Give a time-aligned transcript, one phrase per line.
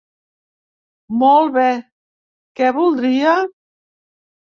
[1.23, 1.65] Molt be,
[2.61, 3.35] què voldria?